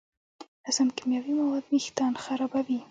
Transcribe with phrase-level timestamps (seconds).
[0.63, 2.77] ناسم کیمیاوي مواد وېښتيان خرابوي.